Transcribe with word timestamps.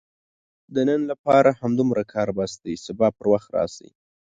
د 0.73 0.75
نن 0.89 1.01
لپاره 1.11 1.49
همدومره 1.61 2.03
کار 2.13 2.29
بس 2.37 2.53
دی، 2.63 2.73
سبا 2.85 3.07
پر 3.17 3.25
وخت 3.33 3.49
راشئ! 3.57 3.89